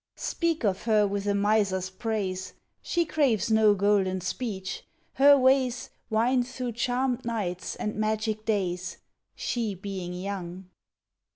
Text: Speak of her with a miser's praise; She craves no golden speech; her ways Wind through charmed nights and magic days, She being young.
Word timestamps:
Speak 0.15 0.63
of 0.65 0.85
her 0.85 1.05
with 1.05 1.27
a 1.27 1.35
miser's 1.35 1.91
praise; 1.91 2.53
She 2.81 3.05
craves 3.05 3.51
no 3.51 3.75
golden 3.75 4.19
speech; 4.19 4.81
her 5.13 5.37
ways 5.37 5.91
Wind 6.09 6.47
through 6.47 6.71
charmed 6.71 7.23
nights 7.23 7.75
and 7.75 7.93
magic 7.95 8.43
days, 8.43 8.97
She 9.35 9.75
being 9.75 10.13
young. 10.13 10.71